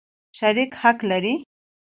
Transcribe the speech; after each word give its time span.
شریک 0.37 0.71
حق 0.81 0.99
لري. 1.09 1.33